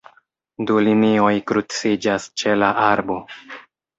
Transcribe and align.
Du 0.69 0.77
linioj 0.85 1.33
kruciĝas 1.51 2.27
ĉe 2.43 2.57
la 2.63 2.73
arbo. 2.87 3.21